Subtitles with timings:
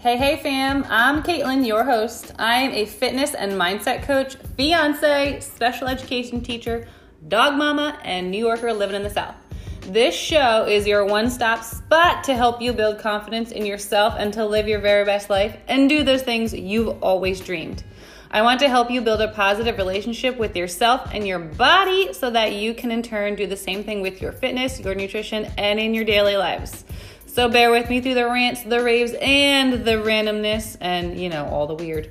[0.00, 0.86] Hey, hey, fam.
[0.88, 2.32] I'm Caitlin, your host.
[2.38, 6.88] I'm a fitness and mindset coach, fiance, special education teacher,
[7.28, 9.34] dog mama, and New Yorker living in the South.
[9.82, 14.32] This show is your one stop spot to help you build confidence in yourself and
[14.32, 17.84] to live your very best life and do those things you've always dreamed.
[18.30, 22.30] I want to help you build a positive relationship with yourself and your body so
[22.30, 25.78] that you can, in turn, do the same thing with your fitness, your nutrition, and
[25.78, 26.86] in your daily lives.
[27.32, 31.46] So bear with me through the rants, the raves, and the randomness, and you know,
[31.46, 32.10] all the weird.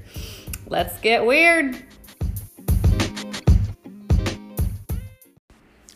[0.66, 1.76] Let's get weird.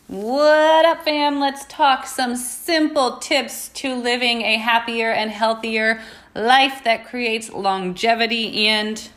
[0.08, 1.40] What up, fam?
[1.40, 6.02] Let's talk some simple tips to living a happier and healthier
[6.36, 9.08] life that creates longevity and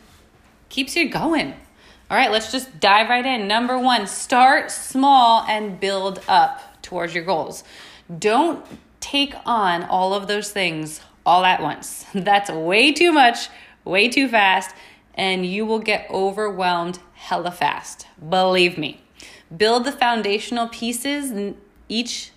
[0.69, 1.53] keeps you going.
[2.09, 3.45] All right, let's just dive right in.
[3.45, 7.65] Number one, start small and build up towards your goals.
[8.17, 8.65] Don't
[8.99, 12.05] take on all of those things all at once.
[12.13, 13.49] That's way too much,
[13.83, 14.75] way too fast,
[15.13, 18.07] and you will get overwhelmed hella fast.
[18.29, 19.01] Believe me.
[19.55, 21.53] Build the foundational pieces.
[21.89, 22.31] Each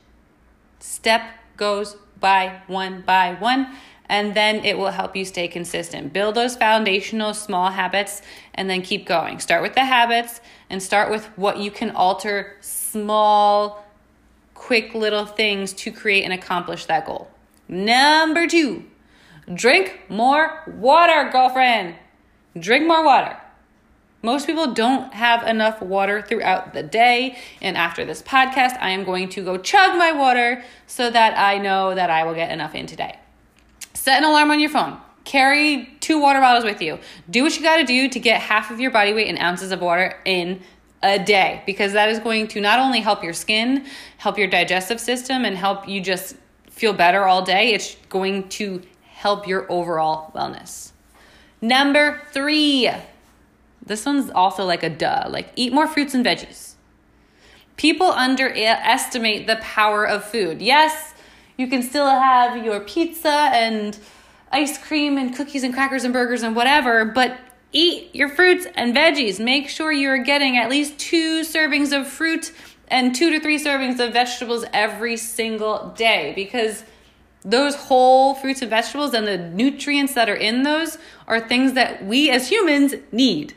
[0.78, 1.22] step
[1.56, 3.74] goes by one by one,
[4.08, 6.12] and then it will help you stay consistent.
[6.12, 8.22] Build those foundational small habits
[8.54, 9.40] and then keep going.
[9.40, 13.84] Start with the habits and start with what you can alter small,
[14.60, 17.30] quick little things to create and accomplish that goal.
[17.66, 18.84] Number two,
[19.52, 21.94] drink more water, girlfriend.
[22.58, 23.38] Drink more water.
[24.22, 27.38] Most people don't have enough water throughout the day.
[27.62, 31.56] And after this podcast, I am going to go chug my water so that I
[31.56, 33.18] know that I will get enough in today.
[33.94, 34.98] Set an alarm on your phone.
[35.24, 36.98] Carry two water bottles with you.
[37.30, 39.72] Do what you got to do to get half of your body weight in ounces
[39.72, 40.60] of water in
[41.02, 43.86] a day because that is going to not only help your skin,
[44.18, 46.36] help your digestive system, and help you just
[46.68, 50.92] feel better all day, it's going to help your overall wellness.
[51.60, 52.90] Number three,
[53.84, 56.74] this one's also like a duh, like eat more fruits and veggies.
[57.76, 60.62] People underestimate the power of food.
[60.62, 61.14] Yes,
[61.56, 63.98] you can still have your pizza and
[64.52, 67.38] ice cream and cookies and crackers and burgers and whatever, but
[67.72, 69.38] eat your fruits and veggies.
[69.38, 72.52] Make sure you're getting at least two servings of fruit
[72.88, 76.84] and two to three servings of vegetables every single day because
[77.42, 82.04] those whole fruits and vegetables and the nutrients that are in those are things that
[82.04, 83.54] we as humans need.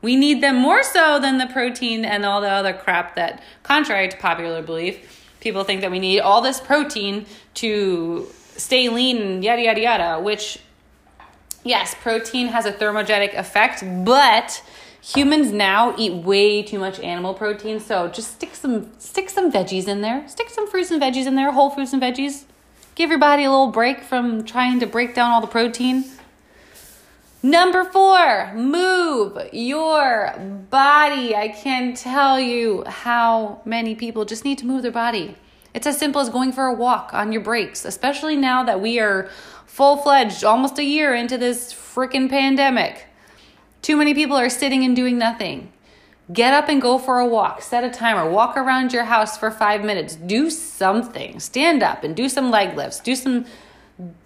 [0.00, 4.08] We need them more so than the protein and all the other crap that, contrary
[4.08, 8.26] to popular belief, people think that we need all this protein to
[8.56, 10.58] stay lean and yada yada yada, which
[11.64, 14.62] yes, protein has a thermogenic effect, but
[15.02, 19.88] humans now eat way too much animal protein, so just stick some stick some veggies
[19.88, 20.26] in there.
[20.28, 22.44] Stick some fruits and veggies in there, whole fruits and veggies.
[22.94, 26.04] Give your body a little break from trying to break down all the protein.
[27.42, 30.32] Number four, move your
[30.70, 31.34] body.
[31.34, 35.34] I can't tell you how many people just need to move their body.
[35.74, 39.00] It's as simple as going for a walk on your breaks, especially now that we
[39.00, 39.28] are
[39.72, 43.06] full fledged, almost a year into this freaking pandemic.
[43.80, 45.72] Too many people are sitting and doing nothing.
[46.30, 47.62] Get up and go for a walk.
[47.62, 48.28] Set a timer.
[48.28, 50.14] Walk around your house for five minutes.
[50.14, 51.40] Do something.
[51.40, 53.00] Stand up and do some leg lifts.
[53.00, 53.46] Do some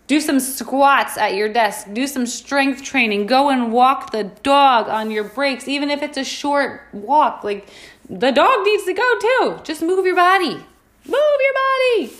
[0.08, 1.92] do some squats at your desk.
[1.92, 3.26] Do some strength training.
[3.26, 7.44] Go and walk the dog on your breaks, even if it's a short walk.
[7.44, 7.68] Like
[8.10, 9.60] the dog needs to go too.
[9.62, 10.54] Just move your body.
[10.54, 12.12] Move your body.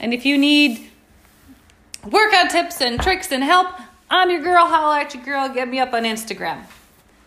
[0.00, 0.89] And if you need
[2.04, 3.68] workout tips and tricks and help,
[4.08, 4.66] I'm your girl.
[4.66, 5.48] Holla at your girl.
[5.48, 6.64] Get me up on Instagram.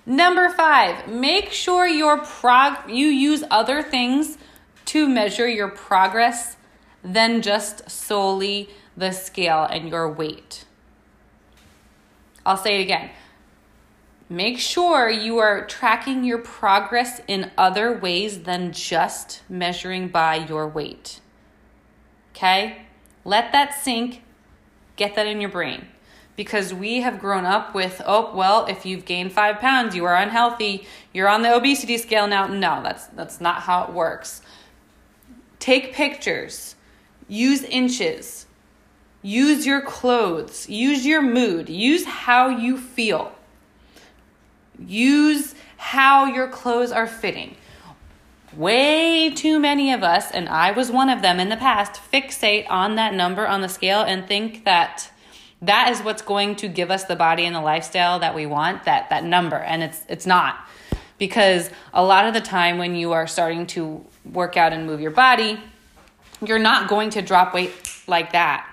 [0.06, 4.38] Number five, make sure your prog you use other things
[4.86, 6.58] to measure your progress
[7.04, 10.66] than just solely the scale and your weight.
[12.46, 13.12] I'll say it again.
[14.30, 20.68] Make sure you are tracking your progress in other ways than just measuring by your
[20.68, 21.22] weight.
[22.32, 22.86] Okay?
[23.24, 24.22] Let that sink.
[24.96, 25.88] Get that in your brain.
[26.36, 30.16] Because we have grown up with, oh, well, if you've gained five pounds, you are
[30.16, 30.88] unhealthy.
[31.14, 32.48] You're on the obesity scale now.
[32.48, 34.42] No, that's, that's not how it works.
[35.60, 36.76] Take pictures,
[37.28, 38.48] use inches,
[39.26, 43.32] Use your clothes, use your mood, use how you feel.
[44.78, 47.56] Use how your clothes are fitting.
[48.56, 52.70] Way too many of us, and I was one of them in the past, fixate
[52.70, 55.10] on that number on the scale and think that
[55.62, 58.84] that is what's going to give us the body and the lifestyle that we want,
[58.84, 60.68] that that number, and it's it's not.
[61.18, 65.00] Because a lot of the time when you are starting to work out and move
[65.00, 65.60] your body,
[66.46, 67.72] you're not going to drop weight
[68.08, 68.68] like that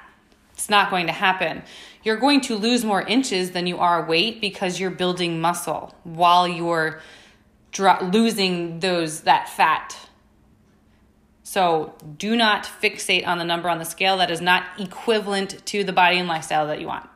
[0.60, 1.62] it's not going to happen.
[2.02, 6.46] you're going to lose more inches than you are weight because you're building muscle while
[6.46, 7.00] you're
[7.72, 9.96] dro- losing those that fat.
[11.42, 15.82] So do not fixate on the number on the scale that is not equivalent to
[15.82, 17.08] the body and lifestyle that you want.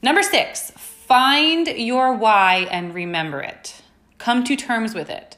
[0.00, 3.82] Number six, find your why and remember it.
[4.18, 5.36] Come to terms with it.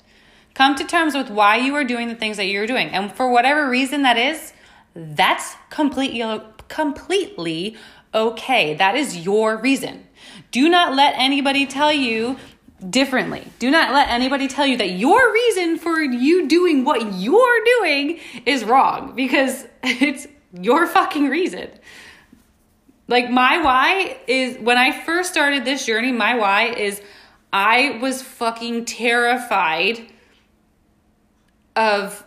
[0.52, 2.88] Come to terms with why you are doing the things that you're doing.
[2.88, 4.52] And for whatever reason that is,
[4.94, 6.22] that's completely
[6.68, 7.76] completely
[8.14, 8.74] okay.
[8.74, 10.06] That is your reason.
[10.50, 12.36] Do not let anybody tell you
[12.88, 13.46] differently.
[13.58, 18.20] Do not let anybody tell you that your reason for you doing what you're doing
[18.46, 21.68] is wrong because it's your fucking reason.
[23.08, 27.02] Like my why is when I first started this journey, my why is
[27.52, 30.06] I was fucking terrified
[31.74, 32.24] of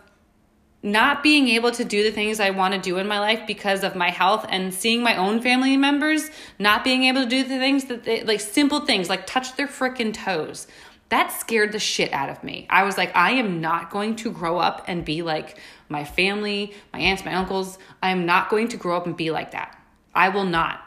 [0.84, 3.82] not being able to do the things I want to do in my life because
[3.82, 7.58] of my health and seeing my own family members not being able to do the
[7.58, 10.66] things that they like simple things like touch their freaking toes.
[11.08, 12.66] That scared the shit out of me.
[12.68, 15.58] I was like, I am not going to grow up and be like
[15.88, 17.78] my family, my aunts, my uncles.
[18.02, 19.80] I am not going to grow up and be like that.
[20.14, 20.80] I will not.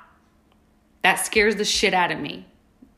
[1.02, 2.46] That scares the shit out of me.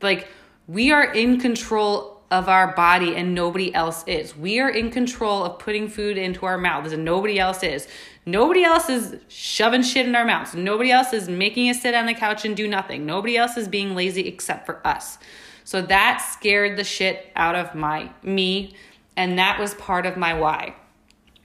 [0.02, 0.28] Like,
[0.66, 4.36] we are in control of our body and nobody else is.
[4.36, 7.88] We are in control of putting food into our mouths and nobody else is.
[8.24, 10.54] Nobody else is shoving shit in our mouths.
[10.54, 13.04] Nobody else is making us sit on the couch and do nothing.
[13.04, 15.18] Nobody else is being lazy except for us.
[15.64, 18.74] So that scared the shit out of my me
[19.16, 20.74] and that was part of my why.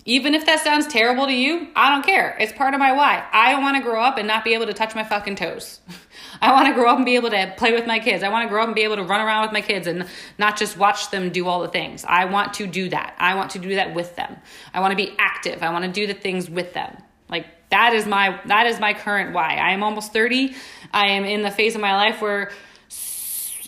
[0.08, 2.38] Even if that sounds terrible to you, I don't care.
[2.40, 3.26] It's part of my why.
[3.32, 5.80] I want to grow up and not be able to touch my fucking toes.
[6.42, 8.22] I want to grow up and be able to play with my kids.
[8.22, 10.08] I want to grow up and be able to run around with my kids and
[10.38, 12.06] not just watch them do all the things.
[12.08, 13.16] I want to do that.
[13.18, 14.38] I want to do that with them.
[14.76, 15.64] I want to be active.
[15.64, 16.96] I want to do the things with them.
[17.28, 19.56] Like that is my that is my current why.
[19.56, 20.54] I am almost 30.
[20.94, 22.52] I am in the phase of my life where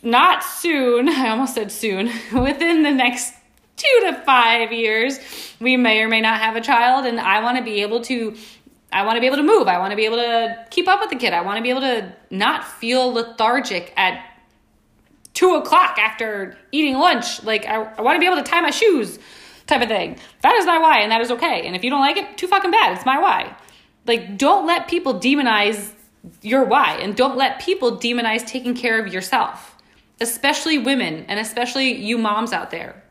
[0.04, 3.34] not soon, I almost said soon, within the next
[3.78, 5.20] two to five years,
[5.60, 7.06] we may or may not have a child.
[7.06, 8.36] And I want to be able to,
[8.92, 9.68] I want to be able to move.
[9.68, 11.32] I want to be able to keep up with the kid.
[11.34, 14.24] I want to be able to not feel lethargic at
[15.34, 17.44] two o'clock after eating lunch.
[17.44, 19.20] Like, I, I want to be able to tie my shoes
[19.68, 20.18] type of thing.
[20.42, 21.68] That is my why, and that is okay.
[21.68, 22.96] And if you don't like it, too fucking bad.
[22.96, 23.56] It's my why.
[24.08, 25.92] Like, don't let people demonize
[26.42, 29.76] your why, and don't let people demonize taking care of yourself,
[30.20, 33.04] especially women, and especially you moms out there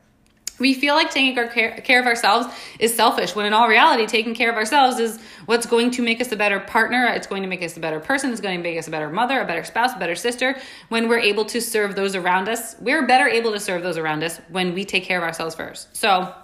[0.58, 2.46] we feel like taking care, care of ourselves
[2.78, 6.20] is selfish when in all reality taking care of ourselves is what's going to make
[6.20, 8.62] us a better partner it's going to make us a better person it's going to
[8.62, 10.58] make us a better mother a better spouse a better sister.
[10.88, 14.22] When we're able to serve those around us we're better able to serve those around
[14.22, 15.94] us when we take care of ourselves first.
[15.96, 16.34] So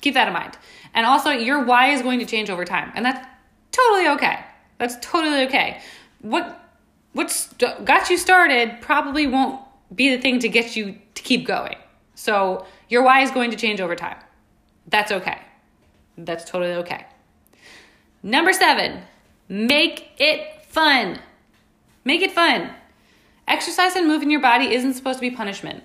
[0.00, 0.56] keep that in mind.
[0.94, 3.26] And also your why is going to change over time and that's
[3.72, 4.40] totally okay.
[4.78, 5.80] That's totally okay.
[6.20, 6.60] What
[7.12, 9.60] what st- got you started probably won't
[9.94, 11.76] be the thing to get you to keep going
[12.14, 14.16] so your why is going to change over time.
[14.88, 15.40] That's okay.
[16.16, 17.06] That's totally okay.
[18.22, 19.02] Number seven,
[19.48, 21.18] make it fun.
[22.04, 22.70] Make it fun.
[23.46, 25.82] Exercise and moving your body isn't supposed to be punishment.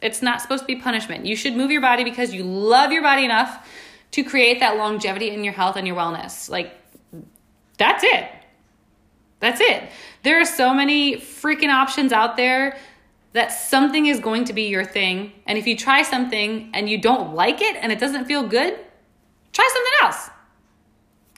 [0.00, 1.26] It's not supposed to be punishment.
[1.26, 3.68] You should move your body because you love your body enough
[4.12, 6.48] to create that longevity in your health and your wellness.
[6.48, 6.72] Like,
[7.76, 8.28] that's it.
[9.40, 9.84] That's it.
[10.22, 12.76] There are so many freaking options out there
[13.32, 15.32] that something is going to be your thing.
[15.46, 18.78] And if you try something and you don't like it and it doesn't feel good,
[19.52, 20.30] try something else.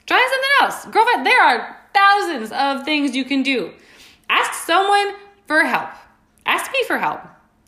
[0.05, 0.93] Try something else.
[0.93, 3.71] Girlfriend, there are thousands of things you can do.
[4.29, 5.89] Ask someone for help.
[6.45, 7.21] Ask me for help.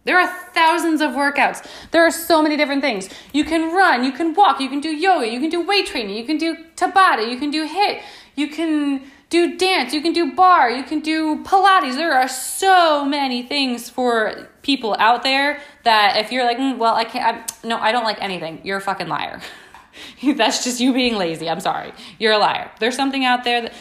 [0.05, 1.65] There are thousands of workouts.
[1.91, 3.09] There are so many different things.
[3.31, 6.17] You can run, you can walk, you can do yoga, you can do weight training,
[6.17, 8.01] you can do Tabata, you can do HIIT,
[8.35, 11.95] you can do dance, you can do barre, you can do Pilates.
[11.95, 16.93] There are so many things for people out there that if you're like, mm, well,
[16.93, 19.41] I can't, I'm, no, I don't like anything, you're a fucking liar.
[20.35, 21.49] That's just you being lazy.
[21.49, 21.93] I'm sorry.
[22.19, 22.69] You're a liar.
[22.79, 23.73] There's something out there that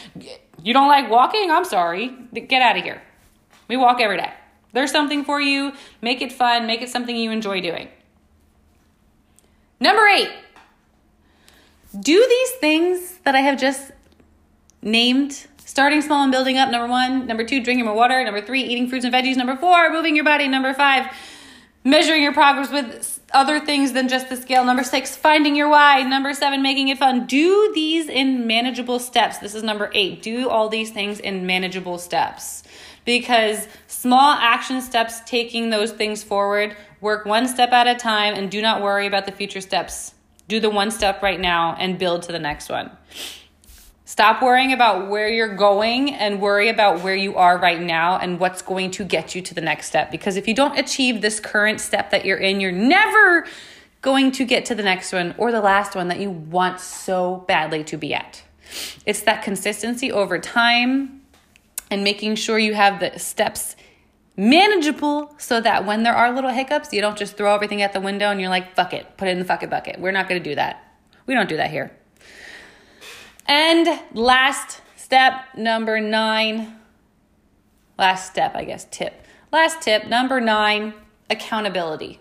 [0.63, 1.51] you don't like walking.
[1.51, 2.07] I'm sorry.
[2.33, 3.01] Get out of here.
[3.67, 4.33] We walk every day.
[4.73, 5.73] There's something for you.
[6.01, 6.65] Make it fun.
[6.65, 7.89] Make it something you enjoy doing.
[9.79, 10.31] Number eight,
[11.99, 13.91] do these things that I have just
[14.83, 16.69] named starting small and building up.
[16.69, 17.25] Number one.
[17.25, 18.23] Number two, drinking more water.
[18.23, 19.35] Number three, eating fruits and veggies.
[19.35, 20.47] Number four, moving your body.
[20.47, 21.07] Number five,
[21.83, 24.63] measuring your progress with other things than just the scale.
[24.63, 26.03] Number six, finding your why.
[26.03, 27.25] Number seven, making it fun.
[27.25, 29.39] Do these in manageable steps.
[29.39, 30.21] This is number eight.
[30.21, 32.63] Do all these things in manageable steps
[33.05, 38.49] because small action steps taking those things forward work one step at a time and
[38.49, 40.13] do not worry about the future steps.
[40.47, 42.91] Do the one step right now and build to the next one.
[44.05, 48.37] Stop worrying about where you're going and worry about where you are right now and
[48.37, 50.11] what's going to get you to the next step.
[50.11, 53.47] Because if you don't achieve this current step that you're in, you're never
[54.01, 57.45] going to get to the next one or the last one that you want so
[57.47, 58.43] badly to be at.
[59.05, 61.21] It's that consistency over time
[61.89, 63.77] and making sure you have the steps
[64.35, 68.01] manageable so that when there are little hiccups, you don't just throw everything at the
[68.01, 69.97] window and you're like, fuck it, put it in the fuck it bucket.
[69.99, 70.83] We're not going to do that.
[71.25, 71.95] We don't do that here.
[73.45, 76.79] And last step, number nine.
[77.97, 79.25] Last step, I guess, tip.
[79.51, 80.93] Last tip, number nine
[81.29, 82.19] accountability.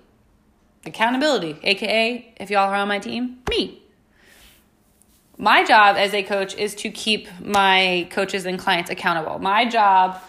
[0.85, 3.83] Accountability, aka, if y'all are on my team, me.
[5.39, 9.39] My job as a coach is to keep my coaches and clients accountable.
[9.39, 10.21] My job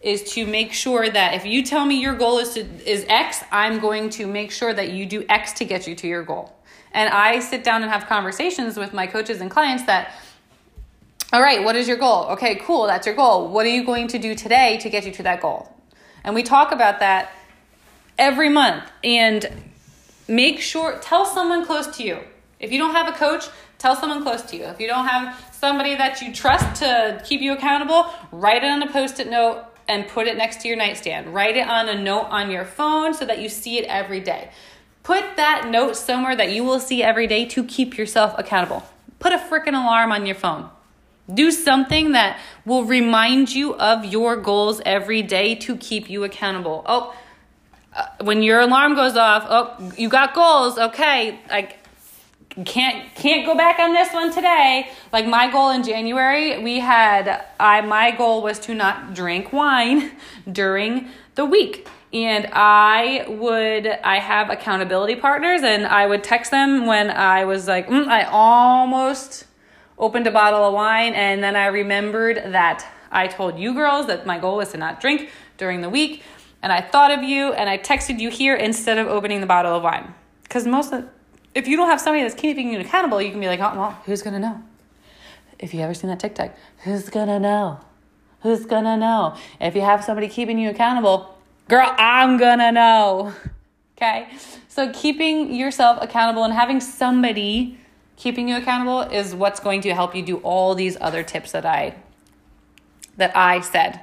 [0.00, 3.42] is to make sure that if you tell me your goal is to is X,
[3.50, 6.54] I'm going to make sure that you do X to get you to your goal.
[6.92, 10.14] And I sit down and have conversations with my coaches and clients that
[11.32, 12.26] all right, what is your goal?
[12.32, 13.48] Okay, cool, that's your goal.
[13.48, 15.74] What are you going to do today to get you to that goal?
[16.24, 17.32] And we talk about that
[18.18, 19.50] every month and
[20.28, 22.18] make sure, tell someone close to you.
[22.60, 23.48] If you don't have a coach,
[23.78, 24.64] tell someone close to you.
[24.64, 28.82] If you don't have somebody that you trust to keep you accountable, write it on
[28.82, 31.32] a post it note and put it next to your nightstand.
[31.34, 34.50] Write it on a note on your phone so that you see it every day.
[35.02, 38.84] Put that note somewhere that you will see every day to keep yourself accountable.
[39.18, 40.68] Put a freaking alarm on your phone.
[41.32, 46.82] Do something that will remind you of your goals every day to keep you accountable.
[46.86, 47.14] Oh,
[47.94, 50.78] uh, when your alarm goes off, oh, you got goals.
[50.78, 51.78] Okay, like
[52.64, 54.90] can't can't go back on this one today.
[55.12, 60.12] Like my goal in January, we had I my goal was to not drink wine
[60.52, 61.88] during the week.
[62.12, 67.66] And I would I have accountability partners and I would text them when I was
[67.66, 69.46] like, mm, I almost
[69.98, 74.26] opened a bottle of wine, and then I remembered that I told you girls that
[74.26, 76.22] my goal was to not drink during the week,
[76.62, 79.74] and I thought of you and I texted you here instead of opening the bottle
[79.76, 80.14] of wine.
[80.44, 81.08] Because most of,
[81.54, 84.02] if you don't have somebody that's keeping you accountable, you can be like, oh, well,
[84.06, 84.62] who's gonna know?
[85.58, 87.80] If you ever seen that TikTok, who's gonna know?
[88.40, 89.36] Who's gonna know?
[89.60, 93.32] If you have somebody keeping you accountable, girl, I'm gonna know.
[93.98, 94.26] Okay?
[94.66, 97.78] So keeping yourself accountable and having somebody
[98.16, 101.66] keeping you accountable is what's going to help you do all these other tips that
[101.66, 101.96] I
[103.16, 104.00] that I said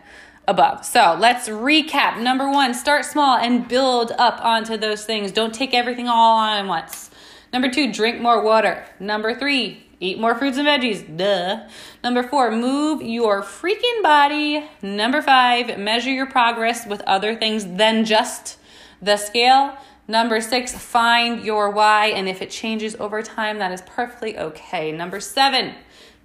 [0.48, 0.86] above.
[0.86, 2.20] So, let's recap.
[2.20, 5.32] Number 1, start small and build up onto those things.
[5.32, 7.10] Don't take everything all on at once.
[7.52, 8.86] Number 2, drink more water.
[9.00, 11.18] Number 3, eat more fruits and veggies.
[11.18, 11.68] Duh.
[12.04, 14.70] Number 4, move your freaking body.
[14.82, 18.58] Number 5, measure your progress with other things than just
[19.02, 19.78] the scale.
[20.10, 22.08] Number six, find your why.
[22.08, 24.92] And if it changes over time, that is perfectly okay.
[24.92, 25.76] Number seven,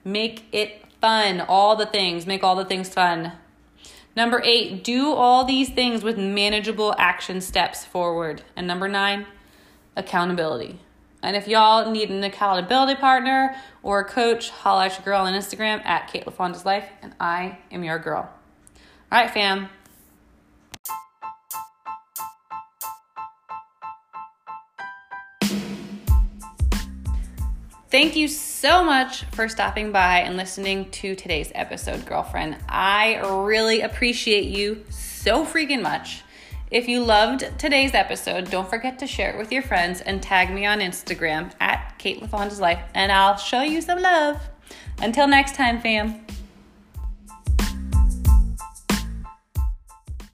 [0.03, 1.43] make it fun.
[1.43, 3.33] All the things, make all the things fun.
[4.17, 8.41] Number eight, do all these things with manageable action steps forward.
[8.57, 9.27] And number nine,
[9.97, 10.81] accountability.
[11.23, 15.35] And if y'all need an accountability partner or a coach, holla at your girl on
[15.35, 18.31] Instagram at Kate LaFonda's Life, and I am your girl.
[19.13, 19.69] All right, fam.
[27.95, 32.57] Thank you so much for stopping by and listening to today's episode, girlfriend.
[32.69, 36.25] I really appreciate you so freaking much.
[36.73, 40.53] If you loved today's episode, don't forget to share it with your friends and tag
[40.53, 44.43] me on Instagram at Kate LaFonda's Life, and I'll show you some love.
[44.99, 46.24] Until next time, fam.